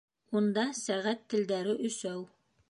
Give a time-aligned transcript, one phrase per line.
[0.39, 2.27] —Унда сәғәт телдәре өсәү.